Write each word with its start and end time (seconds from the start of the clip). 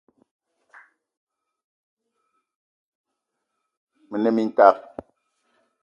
Me 4.09 4.17
ne 4.21 4.29
mintak 4.35 4.77